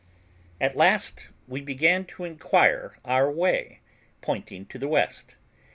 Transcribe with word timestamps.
At 0.59 0.75
last 0.75 1.29
we 1.47 1.61
began 1.61 2.05
to 2.05 2.23
inquire 2.23 2.97
our 3.05 3.29
way, 3.29 3.81
pointing 4.21 4.65
to 4.65 4.79
the 4.79 4.87
west. 4.87 5.37